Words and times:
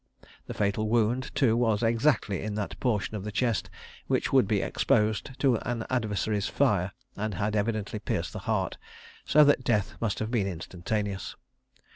The 0.47 0.55
fatal 0.55 0.89
wound, 0.89 1.29
too, 1.35 1.55
was 1.55 1.83
exactly 1.83 2.41
in 2.41 2.55
that 2.55 2.79
portion 2.79 3.13
of 3.15 3.23
the 3.23 3.31
chest 3.31 3.69
which 4.07 4.33
would 4.33 4.47
be 4.47 4.63
exposed 4.63 5.39
to 5.41 5.57
an 5.57 5.85
adversary's 5.91 6.47
fire, 6.47 6.91
and 7.15 7.35
had 7.35 7.55
evidently 7.55 7.99
pierced 7.99 8.33
the 8.33 8.39
heart, 8.49 8.79
so 9.25 9.43
that 9.43 9.63
death 9.63 9.93
must 10.01 10.17
have 10.17 10.31
been 10.31 10.47
instantaneous. 10.47 11.35